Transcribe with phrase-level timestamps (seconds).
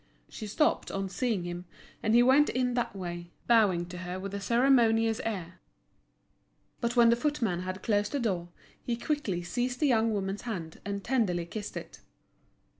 [0.27, 1.65] She stopped on seeing him,
[2.01, 5.59] and he went in that way, bowing to her with a ceremonious air.
[6.79, 8.49] But when the footman had closed the door,
[8.81, 11.99] he quickly seized the young woman's hand, and tenderly kissed it.